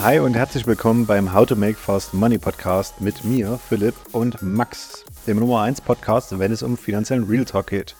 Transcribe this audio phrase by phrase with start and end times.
[0.00, 4.42] Hi und herzlich willkommen beim How to Make Fast Money Podcast mit mir, Philipp und
[4.42, 7.96] Max, dem Nummer 1 Podcast, wenn es um finanziellen Real Talk geht.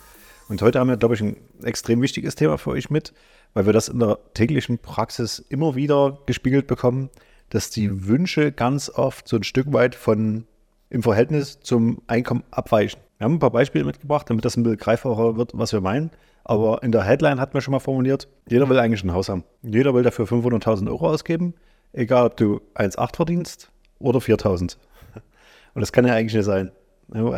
[0.49, 3.15] Und heute haben wir, glaube ich, ein extrem wichtiges Thema für euch mit,
[3.55, 7.11] weil wir das in der täglichen Praxis immer wieder gespiegelt bekommen,
[7.51, 10.45] dass die Wünsche ganz oft so ein Stück weit von
[10.91, 13.01] im Verhältnis zum Einkommen abweichen.
[13.19, 16.11] Wir haben ein paar Beispiele mitgebracht, damit das ein bisschen greifbarer wird, was wir meinen.
[16.45, 19.45] Aber in der Headline hatten wir schon mal formuliert, jeder will eigentlich ein Haus haben.
[19.63, 21.55] Jeder will dafür 500.000 Euro ausgeben,
[21.95, 24.77] egal ob du 1,8 verdienst oder 4.000.
[25.75, 26.71] Und das kann ja eigentlich nicht sein.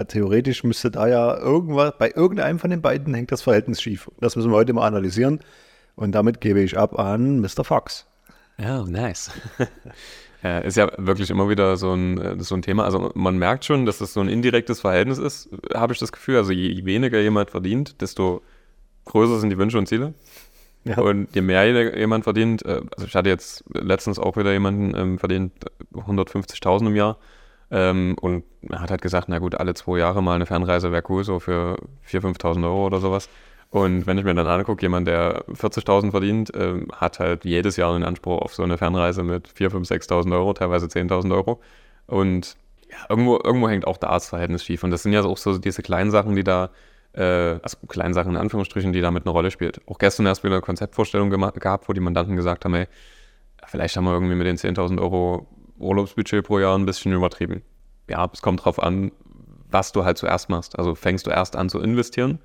[0.09, 4.10] Theoretisch müsste da ja irgendwas, bei irgendeinem von den beiden hängt das Verhältnis schief.
[4.20, 5.41] Das müssen wir heute mal analysieren.
[5.96, 7.65] Und damit gebe ich ab an Mr.
[7.65, 8.06] Fox.
[8.59, 9.30] Oh, nice.
[10.42, 12.84] ja, ist ja wirklich immer wieder so ein, äh, so ein Thema.
[12.84, 16.37] Also man merkt schon, dass das so ein indirektes Verhältnis ist, habe ich das Gefühl.
[16.37, 18.43] Also je weniger jemand verdient, desto
[19.07, 20.15] größer sind die Wünsche und Ziele.
[20.86, 20.98] Ja.
[20.98, 25.18] Und je mehr jemand verdient, äh, also ich hatte jetzt letztens auch wieder jemanden ähm,
[25.18, 25.52] verdient
[25.92, 27.18] 150.000 im Jahr.
[27.68, 31.24] Ähm, und hat halt gesagt, na gut, alle zwei Jahre mal eine Fernreise wäre cool,
[31.24, 31.76] so für
[32.09, 33.29] 4.000, 5.000 Euro oder sowas.
[33.70, 37.92] Und wenn ich mir dann angucke, jemand, der 40.000 verdient, äh, hat halt jedes Jahr
[37.92, 41.60] einen Anspruch auf so eine Fernreise mit 4.000, 5.000, 6.000 Euro, teilweise 10.000 Euro.
[42.07, 42.57] Und
[42.88, 44.84] ja, irgendwo, irgendwo hängt auch da das Verhältnis schief.
[44.84, 46.70] Und das sind ja auch so diese kleinen Sachen, die da,
[47.16, 49.80] äh, also kleinen Sachen in Anführungsstrichen, die damit eine Rolle spielt.
[49.86, 52.86] Auch gestern erst wieder eine Konzeptvorstellung gehabt, wo die Mandanten gesagt haben, ey,
[53.66, 55.46] vielleicht haben wir irgendwie mit den 10.000 Euro
[55.78, 57.62] Urlaubsbudget pro Jahr ein bisschen übertrieben.
[58.08, 59.12] Ja, es kommt drauf an,
[59.70, 60.78] was du halt zuerst machst.
[60.78, 62.38] Also fängst du erst an zu investieren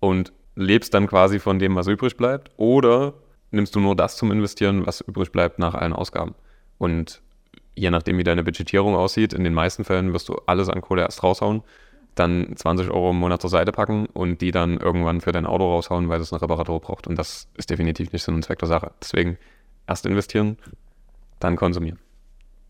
[0.00, 3.14] und lebst dann quasi von dem, was übrig bleibt, oder
[3.50, 6.34] nimmst du nur das zum Investieren, was übrig bleibt nach allen Ausgaben.
[6.78, 7.22] Und
[7.74, 11.02] je nachdem, wie deine Budgetierung aussieht, in den meisten Fällen wirst du alles an Kohle
[11.02, 11.62] erst raushauen,
[12.18, 15.64] dann 20 Euro im Monat zur Seite packen und die dann irgendwann für dein Auto
[15.64, 17.06] raushauen, weil es eine Reparatur braucht.
[17.06, 18.92] Und das ist definitiv nicht Sinn und Zweck der Sache.
[19.00, 19.38] Deswegen
[19.86, 20.58] erst investieren,
[21.38, 21.98] dann konsumieren.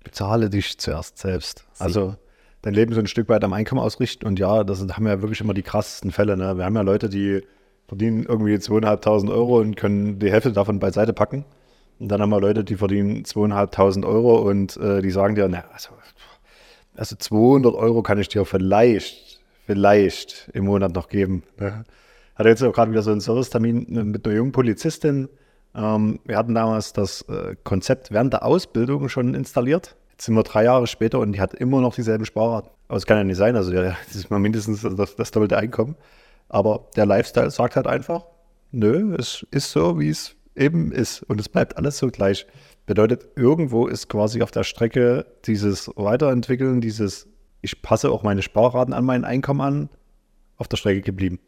[0.05, 1.65] Bezahle dich zuerst selbst.
[1.79, 2.17] Also
[2.63, 4.27] dein Leben so ein Stück weit am Einkommen ausrichten.
[4.27, 6.37] Und ja, das haben ja wirklich immer die krassesten Fälle.
[6.37, 6.57] Ne?
[6.57, 7.43] Wir haben ja Leute, die
[7.89, 11.45] verdienen irgendwie 2.500 Euro und können die Hälfte davon beiseite packen.
[11.99, 15.65] Und dann haben wir Leute, die verdienen 2.500 Euro und äh, die sagen dir, na,
[15.73, 15.91] also,
[16.95, 19.26] also 200 Euro kann ich dir vielleicht,
[19.67, 21.43] vielleicht im Monat noch geben.
[21.59, 21.85] Ne?
[22.37, 25.29] Hatte jetzt auch gerade wieder so einen Servicetermin mit einer jungen Polizistin.
[25.75, 29.97] Ähm, wir hatten damals das äh, Konzept während der Ausbildung schon installiert.
[30.13, 32.71] Jetzt sind wir drei Jahre später und die hat immer noch dieselben Sparraten.
[32.89, 35.59] Aber es kann ja nicht sein, also ja, das ist mal mindestens das, das doppelte
[35.59, 35.97] Einkommen.
[36.49, 38.25] Aber der Lifestyle sagt halt einfach,
[38.71, 41.23] nö, es ist so, wie es eben ist.
[41.25, 42.47] Und es bleibt alles so gleich.
[42.87, 47.29] Bedeutet, irgendwo ist quasi auf der Strecke dieses Weiterentwickeln, dieses,
[47.67, 49.89] ich passe auch meine Sparraten an mein Einkommen an,
[50.57, 51.41] auf der Strecke geblieben.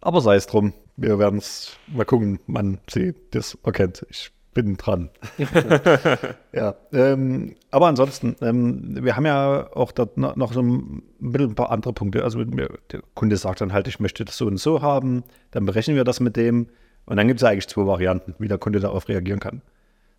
[0.00, 4.06] Aber sei es drum, wir werden es mal gucken, wann sie das erkennt.
[4.08, 5.10] Ich bin dran.
[6.52, 11.72] ja, ähm, aber ansonsten, ähm, wir haben ja auch dort noch so ein, ein paar
[11.72, 12.22] andere Punkte.
[12.22, 15.96] Also der Kunde sagt dann halt, ich möchte das so und so haben, dann berechnen
[15.96, 16.68] wir das mit dem
[17.04, 19.60] und dann gibt es eigentlich zwei Varianten, wie der Kunde darauf reagieren kann.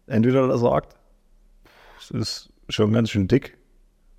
[0.06, 0.98] Entweder er sagt,
[2.00, 3.59] es ist schon ganz schön dick.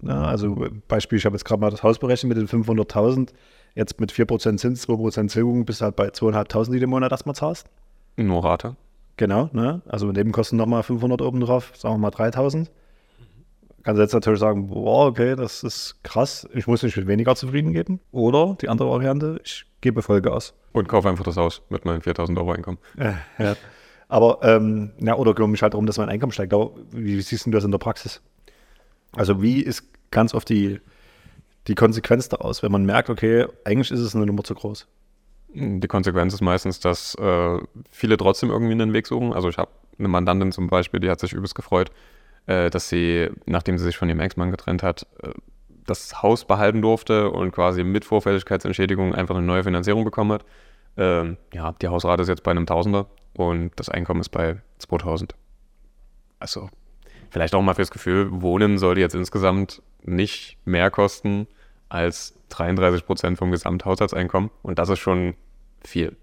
[0.02, 3.30] Ja, also Beispiel, ich habe jetzt gerade mal das Haus berechnet mit den 500.000,
[3.74, 7.12] jetzt mit 4% Zins, 2% Tilgung bist du halt bei 2.500, die du im Monat
[7.12, 7.68] erstmal zahlst.
[8.16, 8.76] Nur Rate.
[9.16, 9.82] Genau, ne?
[9.86, 12.70] also mit dem kosten nochmal 500 oben drauf, sagen wir mal 3000.
[13.82, 17.34] Kannst du jetzt natürlich sagen, boah, okay, das ist krass, ich muss mich mit weniger
[17.34, 18.00] zufrieden geben.
[18.12, 20.54] Oder die andere Variante, ich gebe Vollgas.
[20.72, 22.78] Und kaufe einfach das Haus mit meinem 4000 Euro Einkommen.
[22.98, 23.56] Ja, ja.
[24.08, 26.52] Aber, ähm, ja, oder kümmere mich halt darum, dass mein Einkommen steigt.
[26.52, 28.20] Aber wie siehst du das in der Praxis?
[29.12, 30.80] Also, wie ist ganz oft die,
[31.66, 34.86] die Konsequenz daraus, wenn man merkt, okay, eigentlich ist es eine Nummer zu groß?
[35.52, 37.58] Die Konsequenz ist meistens, dass äh,
[37.90, 39.32] viele trotzdem irgendwie einen Weg suchen.
[39.32, 41.90] Also ich habe eine Mandantin zum Beispiel, die hat sich übelst gefreut,
[42.46, 45.30] äh, dass sie, nachdem sie sich von ihrem Ex-Mann getrennt hat, äh,
[45.86, 50.44] das Haus behalten durfte und quasi mit Vorfälligkeitsentschädigung einfach eine neue Finanzierung bekommen hat.
[50.96, 55.34] Ähm, ja, die Hausrate ist jetzt bei einem Tausender und das Einkommen ist bei 2000.
[56.38, 56.68] Also
[57.30, 61.46] vielleicht auch mal fürs Gefühl, Wohnen sollte jetzt insgesamt nicht mehr kosten
[61.88, 64.50] als 33 Prozent vom Gesamthaushaltseinkommen.
[64.62, 65.34] Und das ist schon
[65.84, 66.16] viel.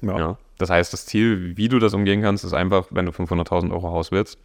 [0.00, 0.18] Ja.
[0.18, 0.38] ja.
[0.58, 3.90] Das heißt, das Ziel, wie du das umgehen kannst, ist einfach, wenn du 500.000 Euro
[3.90, 4.38] Haus willst,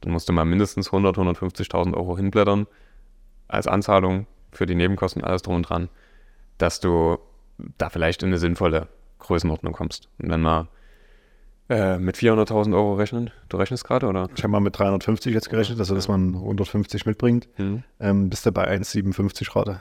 [0.00, 2.66] dann musst du mal mindestens 100, 150.000 Euro hinblättern
[3.48, 5.88] als Anzahlung für die Nebenkosten, alles drum und dran,
[6.58, 7.18] dass du
[7.78, 8.88] da vielleicht in eine sinnvolle
[9.18, 10.08] Größenordnung kommst.
[10.18, 10.68] Und wenn wir
[11.72, 14.28] äh, mit 400.000 Euro rechnen, du rechnest gerade, oder?
[14.36, 17.82] Ich habe mal mit 350 jetzt gerechnet, also dass man 150 mitbringt, mhm.
[17.98, 19.80] ähm, bist du bei 1,57 Rate.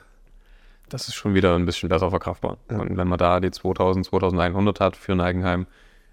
[0.88, 2.60] Das ist schon wieder ein bisschen besser verkraftbar.
[2.70, 2.80] Ja.
[2.80, 5.68] Und wenn man da die 2000, 2100 hat für ein Eigenheim,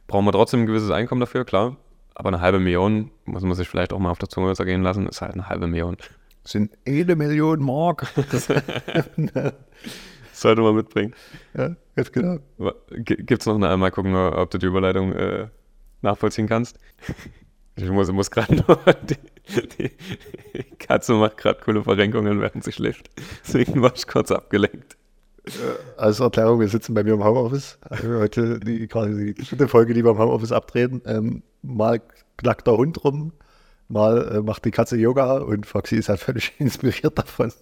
[0.08, 1.76] brauchen wir trotzdem ein gewisses Einkommen dafür, klar.
[2.16, 5.06] aber eine halbe Million, muss man sich vielleicht auch mal auf der Zunge zergehen lassen,
[5.06, 5.96] ist halt eine halbe Million.
[6.42, 8.08] Das sind eine Million Mark.
[10.32, 11.14] Sollte man mitbringen.
[11.54, 12.38] ja, ganz genau.
[12.88, 15.48] Gibt es noch eine, mal gucken, ob du die Überleitung äh,
[16.02, 16.78] nachvollziehen kannst?
[17.80, 19.16] Ich muss, muss gerade nur, die,
[19.78, 23.08] die Katze macht gerade coole Verrenkungen, während sie schläft.
[23.46, 24.96] Deswegen war ich kurz abgelenkt.
[25.96, 27.78] Als Erklärung, wir sitzen bei mir im Homeoffice.
[27.82, 31.02] Also heute die, quasi die dritte Folge, die wir im Homeoffice abtreten.
[31.06, 32.02] Ähm, mal
[32.36, 33.32] knackt der Hund rum,
[33.88, 37.52] mal äh, macht die Katze Yoga und Foxy ist halt völlig inspiriert davon.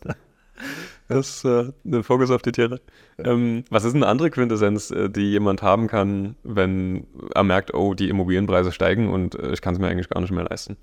[1.09, 2.81] Das ist äh, ein Fokus auf die Tiere.
[3.19, 7.95] Ähm, was ist eine andere Quintessenz, äh, die jemand haben kann, wenn er merkt, oh,
[7.95, 10.77] die Immobilienpreise steigen und äh, ich kann es mir eigentlich gar nicht mehr leisten?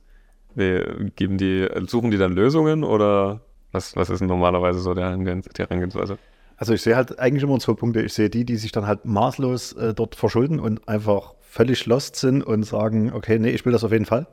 [0.56, 3.42] Wir geben die, suchen die dann Lösungen oder
[3.72, 6.18] was, was ist normalerweise so der, Herangehensweise?
[6.58, 8.02] Also ich sehe halt eigentlich immer zwei Punkte.
[8.02, 12.16] Ich sehe die, die sich dann halt maßlos äh, dort verschulden und einfach völlig lost
[12.16, 14.28] sind und sagen, okay, nee, ich will das auf jeden Fall.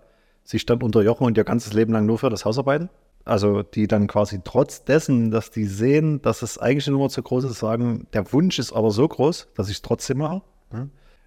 [0.44, 2.90] Sich dann unterjochen und ihr ganzes Leben lang nur für das Haus arbeiten.
[3.24, 7.44] Also die dann quasi trotz dessen, dass die sehen, dass es eigentlich Nummer zu groß
[7.44, 10.42] ist, sagen, der Wunsch ist aber so groß, dass ich es trotzdem mache.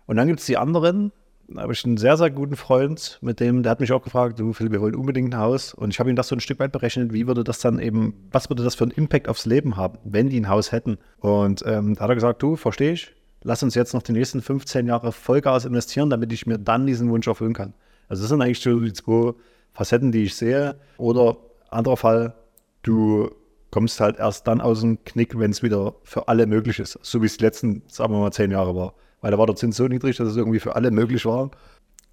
[0.06, 1.12] Und dann gibt es die anderen,
[1.48, 4.40] da habe ich einen sehr, sehr guten Freund, mit dem, der hat mich auch gefragt,
[4.40, 5.74] du Philipp, wir wollen unbedingt ein Haus.
[5.74, 8.28] Und ich habe ihm das so ein Stück weit berechnet, wie würde das dann eben,
[8.32, 10.98] was würde das für einen Impact aufs Leben haben, wenn die ein Haus hätten.
[11.20, 13.14] Und ähm, da hat er gesagt, du, verstehe ich,
[13.44, 17.10] lass uns jetzt noch die nächsten 15 Jahre Vollgas investieren, damit ich mir dann diesen
[17.10, 17.74] Wunsch erfüllen kann.
[18.08, 19.34] Also das sind eigentlich so die zwei
[19.74, 20.76] Facetten, die ich sehe.
[20.98, 21.38] Oder
[21.74, 22.36] anderer Fall,
[22.84, 23.30] du
[23.72, 27.00] kommst halt erst dann aus dem Knick, wenn es wieder für alle möglich ist.
[27.02, 28.94] So wie es die letzten, sagen wir mal, zehn Jahre war
[29.24, 31.50] weil da war der Zins so niedrig, dass es irgendwie für alle möglich war.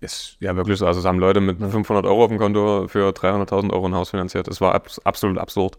[0.01, 0.87] Ist ja wirklich so.
[0.87, 4.11] Also es haben Leute mit 500 Euro auf dem Konto für 300.000 Euro ein Haus
[4.11, 4.47] finanziert.
[4.47, 5.77] Das war abs absolut absurd.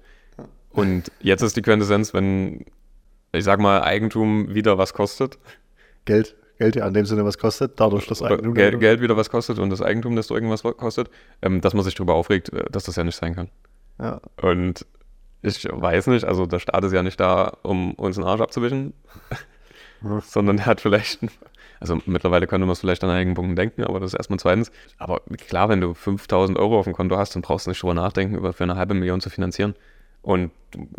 [0.72, 2.66] Und jetzt ist die Quintessenz, wenn,
[3.32, 5.40] ich sag mal, Eigentum wieder was kostet.
[6.04, 8.54] Geld, Geld ja in dem Sinne was kostet, dadurch das Eigentum.
[8.54, 11.10] Geld, Geld wieder was kostet und das Eigentum, das irgendwas kostet,
[11.42, 13.50] ähm, dass man sich darüber aufregt, äh, dass das ja nicht sein kann.
[14.02, 14.20] Ja.
[14.42, 14.86] Und
[15.42, 18.94] ich weiß nicht, also der Staat ist ja nicht da, um uns den Arsch abzuwischen
[20.24, 21.20] sondern er hat vielleicht,
[21.80, 24.72] also mittlerweile könnte man es vielleicht an einigen Punkten denken, aber das ist erstmal zweitens.
[24.98, 27.94] Aber klar, wenn du 5000 Euro auf dem Konto hast, dann brauchst du nicht drüber
[27.94, 29.76] nachdenken, über für eine halbe Million zu finanzieren.
[30.22, 30.52] Und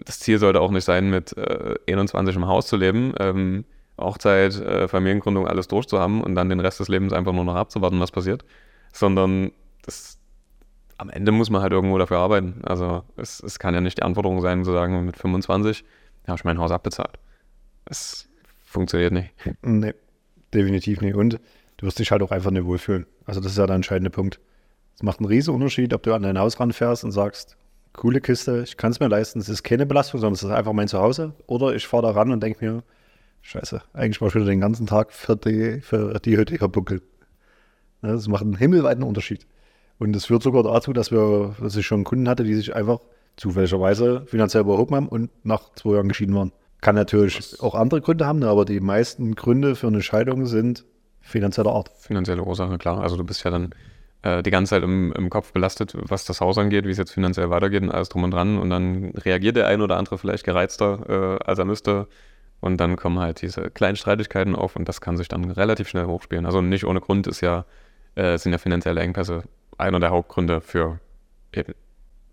[0.05, 3.65] das Ziel sollte auch nicht sein, mit äh, 21 im Haus zu leben, ähm,
[3.99, 8.01] Hochzeit, äh, Familiengründung, alles durchzuhaben und dann den Rest des Lebens einfach nur noch abzuwarten,
[8.01, 8.45] was passiert,
[8.93, 9.53] sondern
[9.85, 10.19] das,
[11.03, 12.61] am Ende muss man halt irgendwo dafür arbeiten.
[12.63, 15.85] Also es, es kann ja nicht die Anforderung sein, zu sagen, mit 25
[16.29, 17.19] habe ich mein Haus abbezahlt.
[17.87, 18.29] Es
[18.65, 19.31] funktioniert nicht.
[19.63, 19.95] Nee,
[20.55, 21.17] definitiv nicht.
[21.17, 21.41] Und
[21.79, 23.07] du wirst dich halt auch einfach nicht wohlfühlen.
[23.25, 24.39] Also das ist ja der entscheidende Punkt.
[24.95, 27.57] Es macht einen riesen Unterschied, ob du an dein Haus ranfährst und sagst,
[27.95, 30.73] coole Kiste, ich kann es mir leisten, es ist keine Belastung, sondern es ist einfach
[30.73, 31.35] mein Zuhause.
[31.49, 32.85] Oder ich fahre da ran und denke mir,
[33.41, 37.01] scheiße, eigentlich war ich wieder den ganzen Tag für die, für die Hütte hier buckeln.
[38.03, 39.49] Das macht einen himmelweiten Unterschied.
[39.99, 42.99] Und es führt sogar dazu, dass wir, dass ich schon Kunden hatte, die sich einfach
[43.37, 46.53] zufälligerweise finanziell überhoben haben und nach zwei Jahren geschieden waren.
[46.81, 47.61] Kann natürlich Was?
[47.61, 50.85] auch andere Gründe haben, ne, aber die meisten Gründe für eine Scheidung sind
[51.21, 51.91] finanzieller Art.
[51.99, 53.01] Finanzielle Ursache, klar.
[53.01, 53.71] Also du bist ja dann
[54.23, 57.13] äh, die ganze Zeit im, im, Kopf belastet, was das Haus angeht, wie es jetzt
[57.13, 58.59] finanziell weitergeht und alles drum und dran.
[58.59, 62.09] Und dann reagiert der ein oder andere vielleicht gereizter, äh, als er müsste.
[62.61, 66.07] Und dann kommen halt diese kleinen Streitigkeiten auf und das kann sich dann relativ schnell
[66.07, 66.47] hochspielen.
[66.47, 67.65] Also nicht ohne Grund ist ja,
[68.15, 69.45] äh, sind ja finanzielle Engpässe
[69.79, 71.01] einer der Hauptgründe für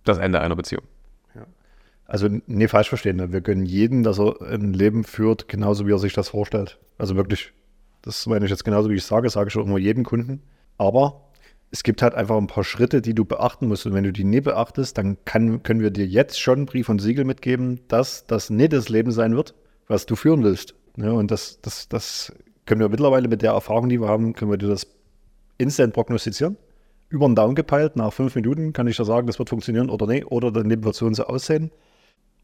[0.04, 0.84] das Ende einer Beziehung.
[2.10, 3.18] Also, nee, falsch verstehen.
[3.18, 3.32] Ne?
[3.32, 6.80] Wir gönnen jeden, dass er ein Leben führt, genauso wie er sich das vorstellt.
[6.98, 7.54] Also wirklich,
[8.02, 10.42] das meine ich jetzt genauso, wie ich sage, sage ich auch immer jedem Kunden.
[10.80, 11.30] Aber
[11.70, 13.86] es gibt halt einfach ein paar Schritte, die du beachten musst.
[13.86, 16.98] Und wenn du die nie beachtest, dann kann, können wir dir jetzt schon Brief und
[16.98, 19.54] Siegel mitgeben, dass das nicht das Leben sein wird,
[19.88, 20.74] was du führen willst.
[20.98, 22.34] Ja, und das, das, das
[22.66, 24.88] können wir mittlerweile mit der Erfahrung, die wir haben, können wir dir das
[25.60, 26.58] instant prognostizieren.
[27.10, 30.06] Über den Daumen gepeilt, nach fünf Minuten kann ich dir sagen, das wird funktionieren oder
[30.06, 30.28] nicht.
[30.28, 31.72] Oder dann Leben wird so und so aussehen.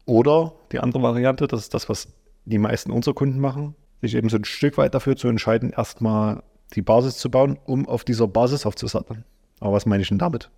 [0.06, 2.08] Oder die andere Variante, das ist das, was
[2.44, 6.42] die meisten unserer Kunden machen, sich eben so ein Stück weit dafür zu entscheiden, erstmal
[6.74, 9.24] die Basis zu bauen, um auf dieser Basis aufzusatteln.
[9.60, 10.50] Aber was meine ich denn damit?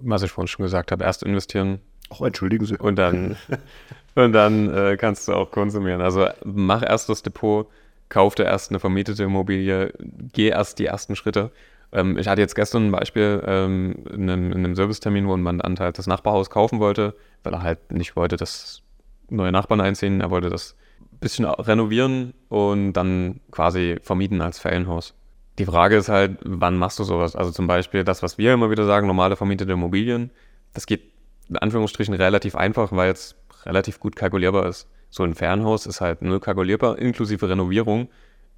[0.00, 1.80] Was ich vorhin schon gesagt habe, erst investieren.
[2.10, 2.76] Ach, entschuldigen Sie.
[2.76, 3.36] Und dann,
[4.14, 6.00] und dann äh, kannst du auch konsumieren.
[6.00, 7.68] Also mach erst das Depot,
[8.08, 9.92] kauf dir erst eine vermietete Immobilie,
[10.32, 11.50] geh erst die ersten Schritte.
[11.92, 15.42] Ähm, ich hatte jetzt gestern ein Beispiel ähm, in, einem, in einem Servicetermin, wo ein
[15.42, 18.82] Mandant halt das Nachbarhaus kaufen wollte, weil er halt nicht wollte, dass
[19.28, 20.20] neue Nachbarn einziehen.
[20.20, 25.14] Er wollte das ein bisschen renovieren und dann quasi vermieten als Ferienhaus.
[25.58, 27.36] Die Frage ist halt, wann machst du sowas?
[27.36, 30.30] Also zum Beispiel das, was wir immer wieder sagen, normale vermietete Immobilien.
[30.72, 31.02] Das geht
[31.48, 34.88] in Anführungsstrichen relativ einfach, weil es relativ gut kalkulierbar ist.
[35.10, 38.08] So ein Fernhaus ist halt null kalkulierbar, inklusive Renovierung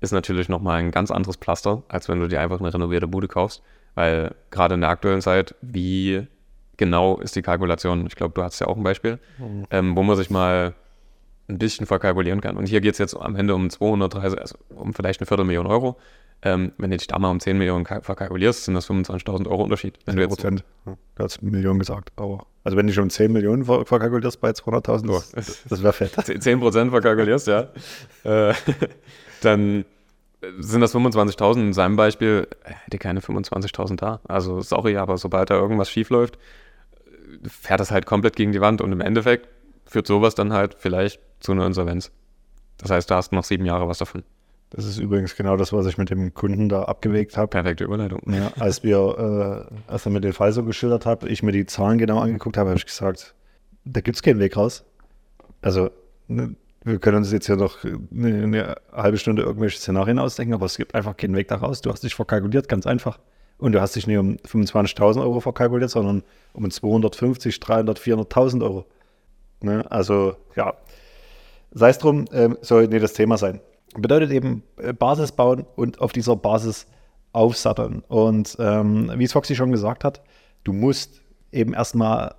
[0.02, 3.28] ist natürlich nochmal ein ganz anderes Pflaster, als wenn du dir einfach eine renovierte Bude
[3.28, 3.62] kaufst.
[3.94, 6.26] Weil gerade in der aktuellen Zeit, wie
[6.76, 8.06] genau ist die Kalkulation?
[8.06, 9.66] Ich glaube, du hast ja auch ein Beispiel, mhm.
[9.70, 10.74] ähm, wo man sich mal
[11.48, 12.56] ein bisschen verkalkulieren kann.
[12.56, 15.98] Und hier geht es jetzt am Ende um 230, also um vielleicht eine Viertelmillion Euro.
[16.44, 19.98] Ähm, wenn du dich da mal um 10 Millionen verkalkulierst, sind das 25.000 Euro Unterschied.
[20.06, 20.64] Wenn 10 du jetzt Prozent.
[20.86, 22.46] Ja, du hast Millionen gesagt, aber.
[22.64, 25.22] Also wenn du schon 10 Millionen ver verkalkulierst bei 200.000, oh.
[25.34, 26.14] das, das wäre fett.
[26.42, 27.68] 10 Prozent verkalkulierst, ja.
[29.44, 29.84] äh, dann
[30.58, 34.20] sind das 25.000 in seinem Beispiel, hätte keine 25.000 da.
[34.26, 36.38] Also sorry, aber sobald da irgendwas schief läuft,
[37.44, 39.48] fährt das halt komplett gegen die Wand und im Endeffekt
[39.86, 42.10] führt sowas dann halt vielleicht zu einer Insolvenz.
[42.78, 44.24] Das heißt, da hast du noch sieben Jahre was davon.
[44.70, 47.48] Das ist übrigens genau das, was ich mit dem Kunden da abgewegt habe.
[47.48, 48.20] Perfekte Überleitung.
[48.32, 51.66] Ja, als wir, äh, als er mir den Fall so geschildert hat, ich mir die
[51.66, 53.34] Zahlen genau angeguckt habe, habe ich gesagt,
[53.84, 54.84] da gibt es keinen Weg raus.
[55.60, 55.90] Also,
[56.26, 60.66] ne, wir können uns jetzt ja noch eine, eine, halbe Stunde irgendwelche Szenarien ausdenken, aber
[60.66, 61.80] es gibt einfach keinen Weg da raus.
[61.80, 63.18] Du hast dich verkalkuliert, ganz einfach.
[63.58, 68.86] Und du hast dich nicht um 25.000 Euro verkalkuliert, sondern um 250, 300, 400.000 Euro.
[69.60, 69.84] Ne?
[69.90, 70.74] Also, ja,
[71.70, 73.60] sei es drum, äh, soll nicht das Thema sein.
[73.94, 76.86] Bedeutet eben äh, Basis bauen und auf dieser Basis
[77.32, 78.02] aufsatteln.
[78.08, 80.22] Und ähm, wie es Foxy schon gesagt hat,
[80.64, 81.22] du musst
[81.52, 82.34] eben erstmal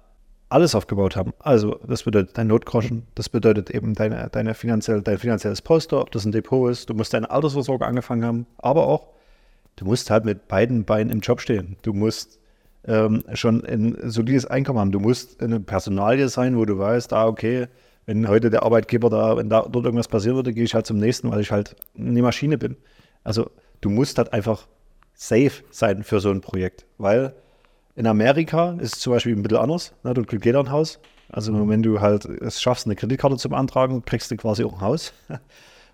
[0.54, 1.34] alles aufgebaut haben.
[1.40, 6.12] Also das bedeutet dein Notgroschen, das bedeutet eben deine, deine finanziell, dein finanzielles Poster, ob
[6.12, 9.10] das ein Depot ist, du musst deine Altersvorsorge angefangen haben, aber auch,
[9.76, 11.78] du musst halt mit beiden Beinen im Job stehen.
[11.82, 12.40] Du musst
[12.86, 14.92] ähm, schon ein solides Einkommen haben.
[14.92, 17.68] Du musst eine Personalie sein, wo du weißt, ah, okay,
[18.06, 20.98] wenn heute der Arbeitgeber da, wenn da dort irgendwas passieren würde, gehe ich halt zum
[20.98, 22.76] nächsten, weil ich halt eine Maschine bin.
[23.24, 23.50] Also
[23.82, 24.68] du musst halt einfach
[25.14, 27.34] safe sein für so ein Projekt, weil
[27.96, 29.94] in Amerika ist es zum Beispiel ein bisschen anders.
[30.04, 30.14] Ne?
[30.14, 31.00] Du kriegst jeder ein Haus.
[31.30, 31.70] Also mhm.
[31.70, 35.14] wenn du halt es schaffst, eine Kreditkarte zu beantragen, kriegst du quasi auch ein Haus.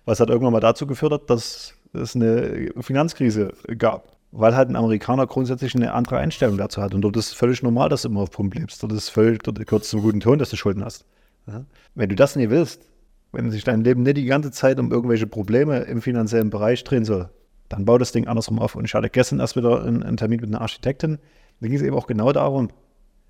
[0.04, 4.16] Was hat irgendwann mal dazu geführt hat, dass es eine Finanzkrise gab.
[4.32, 6.94] Weil halt ein Amerikaner grundsätzlich eine andere Einstellung dazu hat.
[6.94, 8.82] Und dort ist es völlig normal, dass du immer auf Pump lebst.
[8.82, 11.04] Dort ist es völlig, dort gehört es zum guten Ton, dass du Schulden hast.
[11.48, 11.64] Ja?
[11.96, 12.88] Wenn du das nicht willst,
[13.32, 17.04] wenn sich dein Leben nicht die ganze Zeit um irgendwelche Probleme im finanziellen Bereich drehen
[17.04, 17.28] soll,
[17.68, 18.76] dann bau das Ding andersrum auf.
[18.76, 21.18] Und ich hatte gestern erst wieder einen, einen Termin mit einer Architektin.
[21.60, 22.68] Da ging es eben auch genau darum.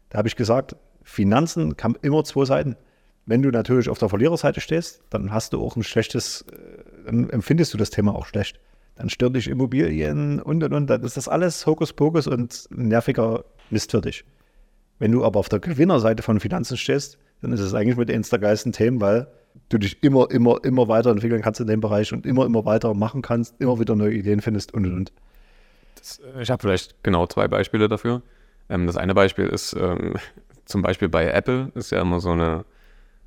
[0.08, 2.76] Da habe ich gesagt, Finanzen haben immer zwei Seiten.
[3.26, 7.30] Wenn du natürlich auf der Verliererseite stehst, dann hast du auch ein schlechtes, äh, dann
[7.30, 8.58] empfindest du das Thema auch schlecht.
[8.96, 10.86] Dann stört dich Immobilien und und und.
[10.88, 14.24] Dann ist das alles Hokuspokus und nerviger Mist für dich.
[14.98, 18.38] Wenn du aber auf der Gewinnerseite von Finanzen stehst, dann ist es eigentlich mit der
[18.38, 19.26] geilsten Themen, weil
[19.70, 23.22] du dich immer, immer, immer weiterentwickeln kannst in dem Bereich und immer, immer weiter machen
[23.22, 25.12] kannst, immer wieder neue Ideen findest und und und.
[26.00, 28.22] Das, äh, ich habe vielleicht genau zwei Beispiele dafür.
[28.68, 30.14] Ähm, das eine Beispiel ist ähm,
[30.64, 32.64] zum Beispiel bei Apple, ist ja immer so eine,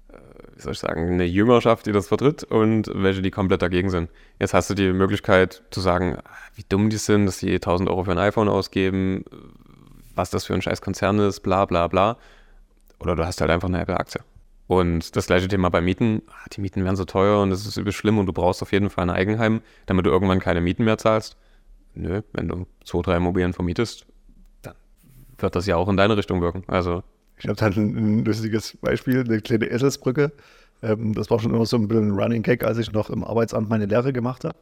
[0.09, 0.17] äh,
[0.55, 4.09] wie soll ich sagen, eine Jüngerschaft, die das vertritt und welche, die komplett dagegen sind.
[4.39, 6.17] Jetzt hast du die Möglichkeit zu sagen,
[6.55, 9.23] wie dumm die sind, dass sie 1000 Euro für ein iPhone ausgeben,
[10.15, 12.17] was das für ein scheiß Konzern ist, bla bla bla.
[12.99, 14.21] Oder du hast halt einfach eine Apple-Aktie.
[14.67, 16.21] Und das gleiche Thema bei Mieten.
[16.29, 18.71] Ah, die Mieten werden so teuer und das ist übel schlimm und du brauchst auf
[18.71, 21.35] jeden Fall ein Eigenheim, damit du irgendwann keine Mieten mehr zahlst.
[21.95, 24.05] Nö, wenn du zwei, drei Immobilien vermietest,
[24.61, 24.73] dann
[25.37, 26.63] wird das ja auch in deine Richtung wirken.
[26.67, 27.03] Also.
[27.37, 30.31] Ich habe halt ein, ein, lustiges Beispiel, eine kleine Eselsbrücke.
[30.81, 33.23] Ähm, das war schon immer so ein bisschen ein Running Gag, als ich noch im
[33.23, 34.57] Arbeitsamt meine Lehre gemacht habe.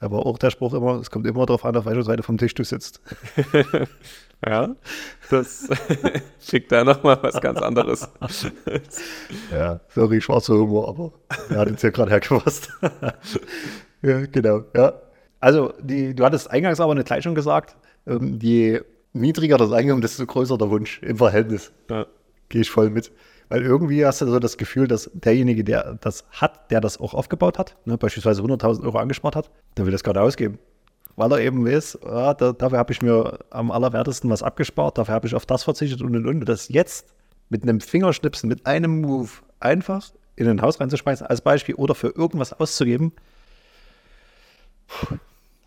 [0.00, 2.36] Da war auch der Spruch immer, es kommt immer darauf an, auf welcher Seite vom
[2.36, 3.00] Tisch du sitzt.
[4.44, 4.74] ja,
[5.30, 5.68] das
[6.40, 8.08] schickt da nochmal was ganz anderes.
[9.52, 11.12] ja, sorry, schwarzer Humor, aber
[11.50, 12.72] er hat uns ja gerade hergefasst.
[14.02, 14.92] ja, genau, ja.
[15.42, 18.80] Also, die, du hattest eingangs aber eine Gleichung gesagt, ähm, je
[19.12, 21.72] niedriger das Einkommen, desto größer der Wunsch im Verhältnis.
[21.90, 22.06] Ja.
[22.48, 23.10] Gehe ich voll mit.
[23.48, 27.12] Weil irgendwie hast du so das Gefühl, dass derjenige, der das hat, der das auch
[27.12, 30.60] aufgebaut hat, ne, beispielsweise 100.000 Euro angespart hat, der will das gerade ausgeben.
[31.16, 35.14] Weil er eben weiß, ah, da, dafür habe ich mir am allerwertesten was abgespart, dafür
[35.14, 36.44] habe ich auf das verzichtet und und und.
[36.48, 37.12] Das jetzt
[37.48, 42.10] mit einem Fingerschnipsen, mit einem Move einfach in ein Haus reinzuschmeißen als Beispiel oder für
[42.10, 43.12] irgendwas auszugeben,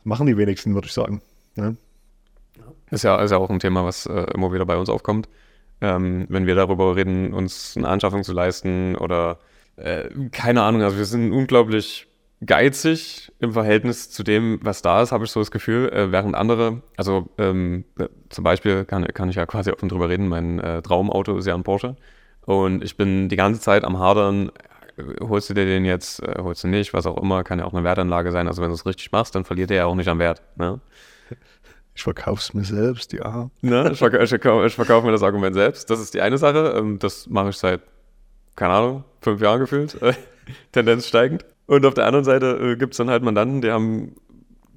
[0.05, 1.21] machen die wenigsten, würde ich sagen.
[1.55, 1.75] Ne?
[2.89, 5.27] Ist, ja, ist ja auch ein Thema, was äh, immer wieder bei uns aufkommt
[5.81, 9.39] ähm, wenn wir darüber reden, uns eine Anschaffung zu leisten oder
[9.77, 10.81] äh, keine Ahnung.
[10.81, 12.07] Also wir sind unglaublich
[12.45, 16.35] geizig im Verhältnis zu dem, was da ist, habe ich so das Gefühl, äh, während
[16.35, 17.85] andere, also ähm,
[18.29, 21.55] zum Beispiel kann, kann ich ja quasi offen drüber reden, mein äh, Traumauto ist ja
[21.55, 21.95] ein Porsche
[22.45, 24.51] und ich bin die ganze Zeit am Hadern,
[25.21, 27.73] holst du dir den jetzt, äh, holst du nicht, was auch immer, kann ja auch
[27.73, 30.07] eine Wertanlage sein, also wenn du es richtig machst, dann verliert er ja auch nicht
[30.07, 30.41] am Wert.
[30.55, 30.79] Ne?
[31.95, 33.49] Ich verkaufe es mir selbst, ja.
[33.61, 33.91] Ne?
[33.93, 35.89] Ich, verkaufe, ich verkaufe mir das Argument selbst.
[35.89, 36.73] Das ist die eine Sache.
[36.77, 37.81] Ähm, das mache ich seit,
[38.57, 39.97] keine Ahnung, fünf Jahren gefühlt.
[40.73, 41.45] Tendenz steigend.
[41.67, 44.15] Und auf der anderen Seite äh, gibt es dann halt Mandanten, die haben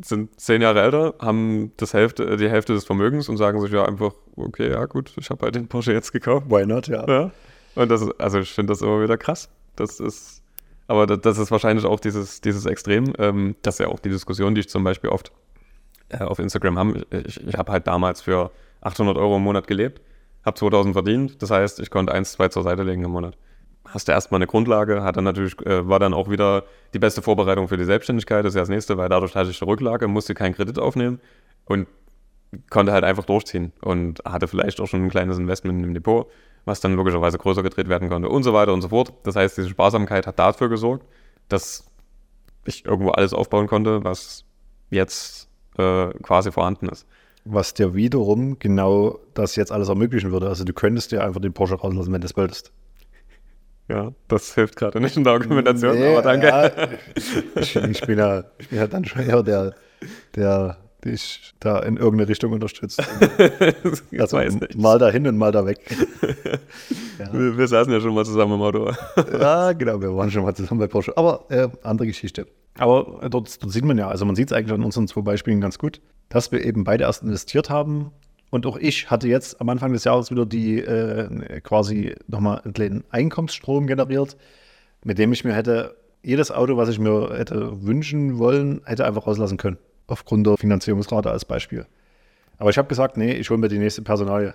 [0.01, 3.85] sind zehn Jahre älter, haben das Hälfte, die Hälfte des Vermögens und sagen sich ja
[3.85, 6.47] einfach, okay, ja gut, ich habe halt den Porsche jetzt gekauft.
[6.49, 7.05] Why not, ja.
[7.09, 7.31] ja.
[7.75, 9.49] Und das, also ich finde das immer wieder krass.
[9.81, 10.43] Das ist,
[10.87, 13.13] aber das, ist wahrscheinlich auch dieses, dieses Extrem.
[13.19, 15.33] Ähm, das ist ja auch die Diskussion, die ich zum Beispiel oft
[16.09, 17.07] äh, auf Instagram habe.
[17.27, 20.01] Ich, ich habe halt damals für 800 Euro im Monat gelebt,
[20.45, 21.43] habe 2000 verdient.
[21.43, 23.37] Das heißt, ich konnte 1, 2 zur Seite legen im Monat
[23.93, 27.23] hast du erstmal eine Grundlage, hat dann natürlich, äh, war dann auch wieder die beste
[27.23, 30.09] Vorbereitung für die Selbstständigkeit, das ist ja das nächste, weil dadurch hatte ich eine Rücklage,
[30.09, 31.21] musste keinen Kredit aufnehmen
[31.65, 31.87] und
[32.71, 36.31] konnte halt einfach durchziehen und hatte vielleicht auch schon ein kleines Investment im Depot,
[36.69, 39.13] was dann logischerweise größer gedreht werden konnte und so weiter und so fort.
[39.25, 41.05] Das heißt, diese Sparsamkeit hat dafür gesorgt,
[41.49, 41.85] dass
[42.65, 44.45] ich irgendwo alles aufbauen konnte, was
[44.91, 45.49] jetzt
[45.79, 47.07] äh, quasi vorhanden ist.
[47.45, 50.49] Was dir wiederum genau das jetzt alles ermöglichen würde.
[50.49, 52.73] Also du könntest dir einfach den Porsche rauslassen, wenn du es wolltest.
[53.89, 56.47] Ja, das hilft gerade nicht in der Argumentation, nee, aber danke.
[56.47, 56.71] Ja,
[57.57, 59.75] ich, ich, bin ja, ich bin ja dann schon eher der,
[60.37, 60.77] der
[61.11, 63.03] dich da in irgendeine Richtung unterstützt.
[64.19, 64.41] also
[64.77, 65.81] mal da hin und mal da weg.
[67.19, 67.33] ja.
[67.33, 68.91] wir, wir, saßen ja schon mal zusammen im Auto.
[69.41, 71.17] ja, genau, wir waren schon mal zusammen bei Porsche.
[71.17, 72.47] Aber äh, andere Geschichte.
[72.79, 75.61] Aber dort, dort, sieht man ja, also man sieht es eigentlich an unseren zwei Beispielen
[75.61, 78.13] ganz gut, dass wir eben beide erst investiert haben
[78.51, 82.73] und auch ich hatte jetzt am Anfang des Jahres wieder die äh, quasi nochmal einen
[82.73, 84.37] kleinen Einkommensstrom generiert,
[85.05, 89.27] mit dem ich mir hätte jedes Auto, was ich mir hätte wünschen wollen, hätte einfach
[89.27, 89.79] rauslassen können.
[90.09, 91.87] Aufgrund der Finanzierungsrate als Beispiel.
[92.57, 94.55] Aber ich habe gesagt, nee, ich hole mir die nächste Personalie.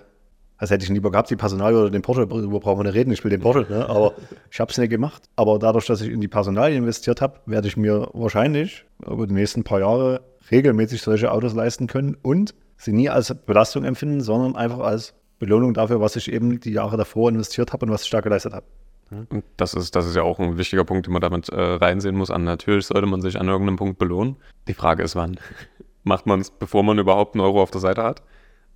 [0.56, 3.12] Also hätte ich lieber gehabt, die Personalie oder den Porsche, darüber brauchen wir nicht reden,
[3.12, 3.88] ich will den Porsche, ne?
[3.88, 4.14] aber
[4.50, 5.22] ich habe es nicht gemacht.
[5.36, 9.34] Aber dadurch, dass ich in die Personalie investiert habe, werde ich mir wahrscheinlich über die
[9.34, 10.20] nächsten paar Jahre
[10.50, 15.74] regelmäßig solche Autos leisten können und sie nie als Belastung empfinden, sondern einfach als Belohnung
[15.74, 18.66] dafür, was ich eben die Jahre davor investiert habe und was ich da geleistet habe.
[19.30, 22.16] Und das ist, das ist ja auch ein wichtiger Punkt, den man damit äh, reinsehen
[22.16, 22.30] muss.
[22.30, 24.36] An natürlich sollte man sich an irgendeinem Punkt belohnen.
[24.68, 25.38] Die Frage ist, wann?
[26.04, 28.22] Macht man es, bevor man überhaupt einen Euro auf der Seite hat?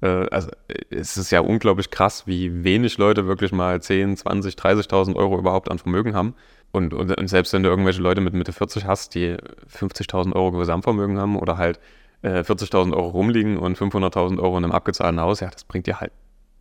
[0.00, 0.50] Äh, also
[0.90, 5.70] es ist ja unglaublich krass, wie wenig Leute wirklich mal 10, 20, 30.000 Euro überhaupt
[5.70, 6.34] an Vermögen haben.
[6.70, 9.36] Und, und, und, selbst wenn du irgendwelche Leute mit Mitte 40 hast, die
[9.72, 11.80] 50.000 Euro Gesamtvermögen haben oder halt
[12.22, 16.00] äh, 40.000 Euro rumliegen und 500.000 Euro in einem abgezahlten Haus, ja, das bringt dir
[16.00, 16.12] halt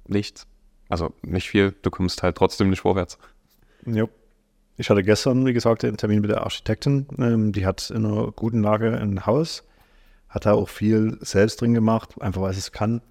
[0.07, 0.47] nichts.
[0.89, 3.17] Also nicht viel, du kommst halt trotzdem nicht vorwärts.
[3.87, 4.05] Ja.
[4.77, 7.07] Ich hatte gestern, wie gesagt, einen Termin mit der Architektin.
[7.17, 9.63] Ähm, die hat in einer guten Lage ein Haus,
[10.29, 13.01] hat da auch viel selbst drin gemacht, einfach weil sie es kann.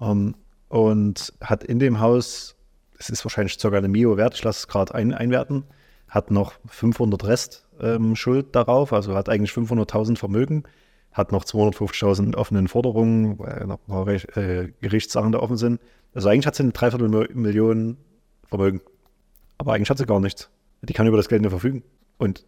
[0.00, 0.36] Ähm,
[0.68, 2.54] und hat in dem Haus,
[2.98, 5.64] es ist wahrscheinlich sogar eine Mio wert, ich lasse es gerade ein, einwerten,
[6.08, 8.14] hat noch 500 Rest ähm,
[8.52, 10.64] darauf, also hat eigentlich 500.000 Vermögen
[11.12, 15.80] hat noch 250.000 offenen Forderungen, weil noch ein paar äh, Gerichtssachen da offen sind.
[16.14, 17.96] Also eigentlich hat sie eine Dreiviertel Million
[18.46, 18.80] Vermögen.
[19.58, 20.50] Aber eigentlich hat sie gar nichts.
[20.82, 21.82] Die kann über das Geld nicht verfügen.
[22.16, 22.44] Und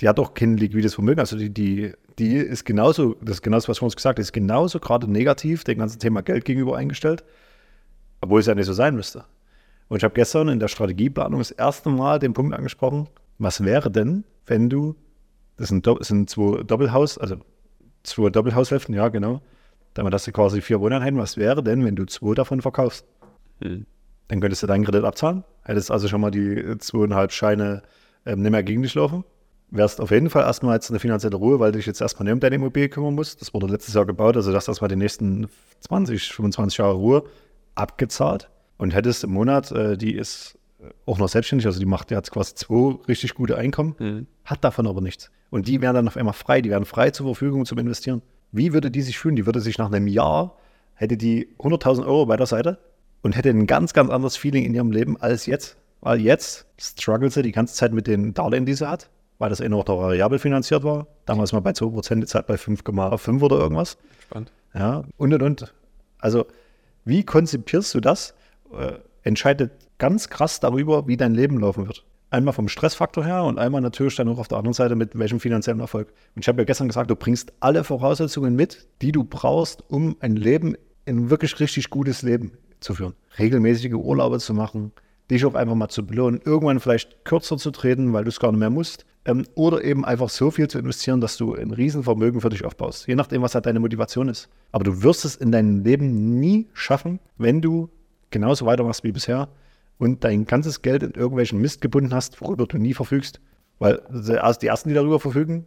[0.00, 1.20] die hat auch kein liquides Vermögen.
[1.20, 4.32] Also die, die, die ist genauso, das ist genauso, was wir uns gesagt haben, ist
[4.32, 7.24] genauso gerade negativ dem ganzen Thema Geld gegenüber eingestellt,
[8.20, 9.24] obwohl es ja nicht so sein müsste.
[9.88, 13.90] Und ich habe gestern in der Strategieplanung das erste Mal den Punkt angesprochen, was wäre
[13.90, 14.96] denn, wenn du,
[15.56, 17.36] das sind, das sind zwei Doppelhaus, also
[18.02, 19.42] zwei Doppelhaushälften, ja, genau.
[19.94, 21.18] Damit hast du quasi vier Wohneinheiten.
[21.18, 23.04] Was wäre denn, wenn du zwei davon verkaufst?
[23.60, 23.84] Hm.
[24.28, 25.44] Dann könntest du deinen Kredit abzahlen.
[25.64, 27.82] Hättest also schon mal die zweieinhalb Scheine
[28.26, 29.24] ähm, nicht mehr gegen dich laufen.
[29.70, 32.34] Wärst auf jeden Fall erstmal jetzt eine finanzielle Ruhe, weil du dich jetzt erstmal nicht
[32.34, 33.40] um deine Immobilie kümmern musst.
[33.40, 35.48] Das wurde letztes Jahr gebaut, also das erstmal die nächsten
[35.80, 37.24] 20, 25 Jahre Ruhe
[37.74, 40.58] abgezahlt und hättest im Monat, äh, die ist
[41.06, 44.26] auch noch selbstständig, also die macht, hat quasi zwei richtig gute Einkommen, mhm.
[44.44, 45.30] hat davon aber nichts.
[45.50, 48.22] Und die werden dann auf einmal frei, die werden frei zur Verfügung zum Investieren.
[48.50, 49.36] Wie würde die sich fühlen?
[49.36, 50.58] Die würde sich nach einem Jahr,
[50.94, 52.78] hätte die 100.000 Euro bei der Seite
[53.22, 55.76] und hätte ein ganz, ganz anderes Feeling in ihrem Leben als jetzt.
[56.00, 59.08] Weil jetzt struggelt sie die ganze Zeit mit den Darlehen, die sie hat,
[59.38, 61.06] weil das eh noch variabel finanziert war.
[61.26, 63.96] Damals mal bei 2%, die Zeit bei 5,5 oder irgendwas.
[64.20, 64.52] Spannend.
[64.74, 65.74] Ja, und und und.
[66.18, 66.46] Also,
[67.04, 68.34] wie konzipierst du das?
[68.76, 72.04] Äh, entscheidet ganz krass darüber, wie dein Leben laufen wird.
[72.30, 75.38] Einmal vom Stressfaktor her und einmal natürlich dann auch auf der anderen Seite mit welchem
[75.38, 76.08] finanziellen Erfolg.
[76.34, 80.16] Und ich habe ja gestern gesagt, du bringst alle Voraussetzungen mit, die du brauchst, um
[80.20, 82.52] ein Leben, ein wirklich richtig gutes Leben
[82.82, 83.14] zu führen.
[83.38, 84.92] Regelmäßige Urlaube zu machen,
[85.30, 88.52] dich auch einfach mal zu belohnen, irgendwann vielleicht kürzer zu treten, weil du es gar
[88.52, 89.06] nicht mehr musst.
[89.24, 93.06] Ähm, oder eben einfach so viel zu investieren, dass du ein Riesenvermögen für dich aufbaust.
[93.06, 94.48] Je nachdem, was halt deine Motivation ist.
[94.72, 97.88] Aber du wirst es in deinem Leben nie schaffen, wenn du
[98.30, 99.48] genauso weitermachst wie bisher
[99.98, 103.40] und dein ganzes Geld in irgendwelchen Mist gebunden hast, worüber du nie verfügst.
[103.78, 105.66] Weil die ersten, die darüber verfügen,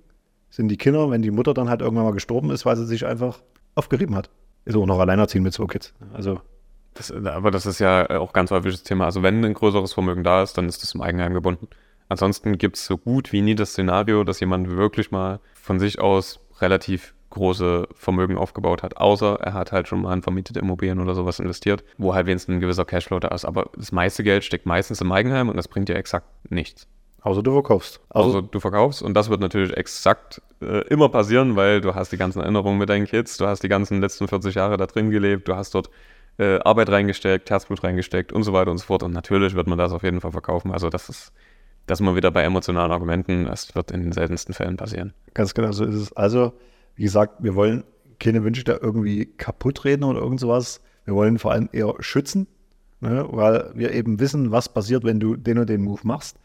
[0.50, 3.06] sind die Kinder, wenn die Mutter dann halt irgendwann mal gestorben ist, weil sie sich
[3.06, 3.42] einfach
[3.76, 4.30] aufgerieben hat.
[4.66, 5.94] Ist auch noch alleinerziehend mit zwei Kids.
[6.14, 6.42] Also.
[6.96, 9.06] Das, aber das ist ja auch ganz häufiges Thema.
[9.06, 11.68] Also wenn ein größeres Vermögen da ist, dann ist das im Eigenheim gebunden.
[12.08, 16.00] Ansonsten gibt es so gut wie nie das Szenario, dass jemand wirklich mal von sich
[16.00, 21.02] aus relativ große Vermögen aufgebaut hat, außer er hat halt schon mal in vermietete Immobilien
[21.02, 23.44] oder sowas investiert, wo halt wenigstens ein gewisser Cashflow da ist.
[23.44, 26.88] Aber das meiste Geld steckt meistens im Eigenheim und das bringt dir exakt nichts.
[27.22, 28.00] Außer du verkaufst.
[28.10, 32.12] Außer, außer du verkaufst und das wird natürlich exakt äh, immer passieren, weil du hast
[32.12, 35.10] die ganzen Erinnerungen mit deinen Kids, du hast die ganzen letzten 40 Jahre da drin
[35.10, 35.90] gelebt, du hast dort
[36.38, 39.04] äh, Arbeit reingesteckt, Herzblut reingesteckt und so weiter und so fort.
[39.04, 40.72] Und natürlich wird man das auf jeden Fall verkaufen.
[40.72, 41.34] Also das ist,
[41.86, 43.46] das ist mal wieder bei emotionalen Argumenten.
[43.46, 45.14] Das wird in den seltensten Fällen passieren.
[45.34, 46.14] Ganz genau so ist es.
[46.14, 46.54] Also,
[46.96, 47.84] wie gesagt, wir wollen
[48.20, 50.82] keine Wünsche da irgendwie kaputt reden oder irgend sowas.
[51.06, 52.48] Wir wollen vor allem eher schützen,
[53.00, 56.38] ne, weil wir eben wissen, was passiert, wenn du den und den Move machst.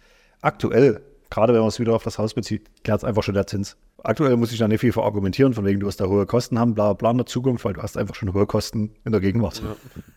[0.42, 3.46] Aktuell, gerade wenn man es wieder auf das Haus bezieht, klärt es einfach schon der
[3.46, 3.76] Zins.
[4.02, 6.74] Aktuell muss ich da nicht viel verargumentieren, von wegen, du hast da hohe Kosten haben,
[6.74, 9.62] bla bla in der Zukunft, weil du hast einfach schon hohe Kosten in der Gegenwart.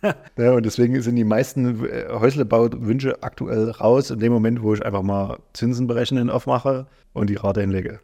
[0.02, 0.16] Ja.
[0.38, 4.86] ja und deswegen sind die meisten äh, Häuslebauwünsche aktuell raus, in dem Moment, wo ich
[4.86, 8.00] einfach mal Zinsen berechnen aufmache und die Rate hinlege.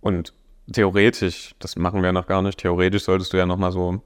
[0.00, 0.32] Und
[0.72, 4.00] theoretisch, das machen wir noch gar nicht, theoretisch solltest du ja nochmal so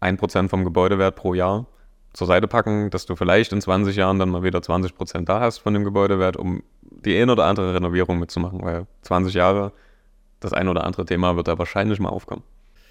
[0.00, 1.66] ein Prozent vom Gebäudewert pro Jahr
[2.12, 5.40] zur Seite packen, dass du vielleicht in 20 Jahren dann mal wieder 20 Prozent da
[5.40, 9.72] hast von dem Gebäudewert, um die eine oder andere Renovierung mitzumachen, weil 20 Jahre,
[10.40, 12.42] das ein oder andere Thema wird da wahrscheinlich mal aufkommen.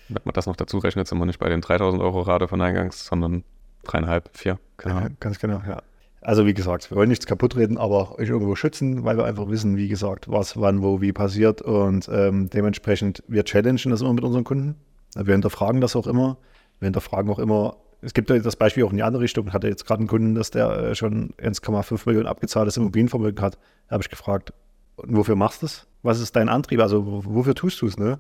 [0.07, 2.61] Wenn man das noch dazu rechnet, sind wir nicht bei den 3000 Euro Rate von
[2.61, 3.43] Eingangs, sondern
[3.83, 4.57] dreieinhalb, vier.
[4.77, 4.99] Genau.
[4.99, 5.81] Ja, ganz genau, ja.
[6.21, 9.47] Also wie gesagt, wir wollen nichts kaputt reden, aber euch irgendwo schützen, weil wir einfach
[9.49, 14.13] wissen, wie gesagt, was, wann, wo, wie passiert und ähm, dementsprechend, wir challengen das immer
[14.13, 14.75] mit unseren Kunden.
[15.15, 16.37] Wir hinterfragen das auch immer.
[16.79, 19.47] Wir hinterfragen auch immer, es gibt ja das Beispiel auch in die andere Richtung.
[19.47, 23.57] Ich hatte jetzt gerade einen Kunden, dass der äh, schon 1,5 Millionen abgezahltes Immobilienvermögen hat.
[23.87, 24.53] Da habe ich gefragt,
[24.97, 25.87] wofür machst du es?
[26.01, 26.79] Was ist dein Antrieb?
[26.79, 27.97] Also wofür tust du es?
[27.97, 28.19] Ne?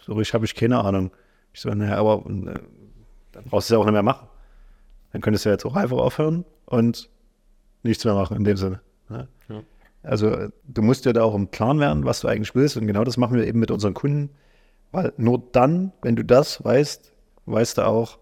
[0.00, 1.10] So richtig habe ich keine Ahnung.
[1.52, 2.54] Ich so, naja, aber äh,
[3.32, 4.28] dann brauchst du es ja auch nicht mehr machen.
[5.12, 7.10] Dann könntest du ja jetzt auch einfach aufhören und
[7.82, 8.80] nichts mehr machen in dem Sinne.
[9.08, 9.28] Ne?
[9.48, 9.62] Ja.
[10.04, 12.76] Also du musst dir da auch im Klaren werden, was du eigentlich willst.
[12.76, 14.30] Und genau das machen wir eben mit unseren Kunden.
[14.92, 17.12] Weil nur dann, wenn du das weißt,
[17.46, 18.18] weißt du auch,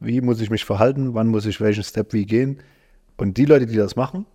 [0.00, 1.14] wie muss ich mich verhalten?
[1.14, 2.58] Wann muss ich welchen Step wie gehen?
[3.16, 4.26] Und die Leute, die das machen,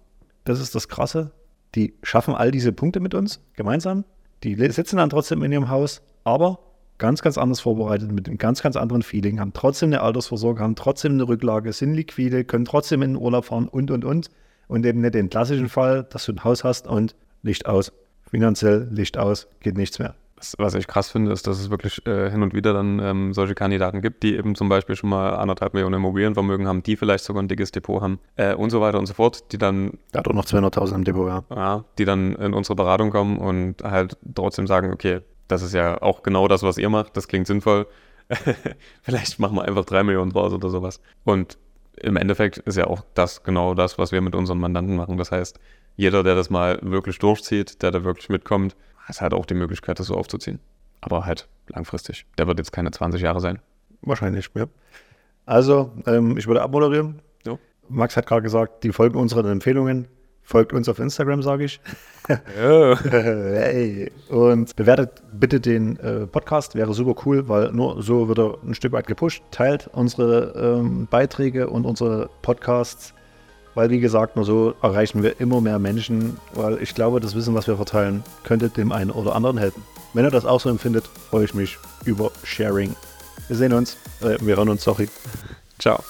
[0.44, 1.32] das ist das Krasse,
[1.76, 4.04] die schaffen all diese Punkte mit uns gemeinsam.
[4.44, 6.60] Die sitzen dann trotzdem in ihrem Haus, aber
[6.98, 10.76] ganz, ganz anders vorbereitet, mit einem ganz, ganz anderen Feeling, haben trotzdem eine Altersvorsorge, haben
[10.76, 14.30] trotzdem eine Rücklage, sind liquide, können trotzdem in den Urlaub fahren und, und, und.
[14.68, 17.92] Und eben nicht den klassischen Fall, dass du ein Haus hast und Licht aus.
[18.30, 20.16] Finanziell Licht aus, geht nichts mehr.
[20.58, 23.56] Was, ich krass finde, ist, dass es wirklich äh, hin und wieder dann ähm, solche
[23.56, 27.44] Kandidaten gibt, die eben zum Beispiel schon mal anderthalb Millionen Immobilienvermögen haben, die vielleicht sogar
[27.44, 30.00] ein dickes Depot haben äh, und so weiter und so fort, die dann.
[30.14, 31.44] Ja, doch noch 200.000 im Depot, ja.
[31.56, 36.02] Ja, die dann in unsere Beratung kommen und halt trotzdem sagen, okay, das ist ja
[36.02, 37.88] auch genau das, was ihr macht, das klingt sinnvoll.
[39.02, 41.02] vielleicht machen wir einfach drei Millionen draus oder sowas.
[41.24, 41.58] Und
[41.98, 45.18] im Endeffekt ist ja auch das genau das, was wir mit unseren Mandanten machen.
[45.18, 45.60] Das heißt,
[45.98, 48.76] jeder, der das mal wirklich durchzieht, der da wirklich mitkommt,
[49.18, 50.60] hat halt auch die Möglichkeit, das so aufzuziehen.
[51.02, 52.26] Aber halt langfristig.
[52.38, 53.60] Der wird jetzt keine 20 Jahre sein.
[54.02, 54.66] Wahrscheinlich, ja.
[55.46, 57.22] Also, ähm, ich würde abmoderieren.
[57.46, 57.58] Ja.
[57.90, 60.08] Max hat gerade gesagt, die folgen unseren Empfehlungen.
[60.44, 61.80] Folgt uns auf Instagram, sage ich.
[62.30, 62.98] Ja.
[63.12, 64.10] hey.
[64.30, 68.76] Und bewertet bitte den äh, Podcast, wäre super cool, weil nur so wird er ein
[68.76, 69.44] Stück weit gepusht.
[69.52, 73.14] Teilt unsere ähm, Beiträge und unsere Podcasts
[73.76, 77.54] weil, wie gesagt, nur so erreichen wir immer mehr Menschen, weil ich glaube, das Wissen,
[77.56, 79.84] was wir verteilen, könnte dem einen oder anderen helfen.
[80.14, 82.96] Wenn ihr das auch so empfindet, freue ich mich über Sharing.
[83.48, 85.10] Wir sehen uns, äh, wir hören uns, sorry.
[85.80, 86.04] Ciao.